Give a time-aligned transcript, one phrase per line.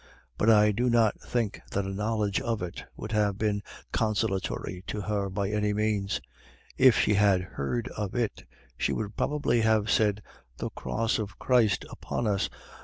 [0.35, 3.61] But I do not think that a knowledge of it would have teen
[3.91, 6.19] consolatory to her by any means.
[6.75, 8.43] If she had heard of it,
[8.79, 10.23] she would probably have said,
[10.57, 12.49] "The cross of Christ upon us.